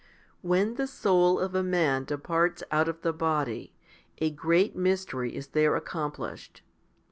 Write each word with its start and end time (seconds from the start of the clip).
i. 0.01 0.47
WHEN 0.47 0.75
the 0.77 0.87
soul 0.87 1.37
of 1.37 1.53
a 1.53 1.61
man 1.61 2.05
departs 2.05 2.63
out 2.71 2.89
of 2.89 3.03
the 3.03 3.13
body, 3.13 3.71
a 4.17 4.31
great 4.31 4.75
mystery 4.75 5.35
is 5.35 5.49
there 5.49 5.75
accomplished. 5.75 6.63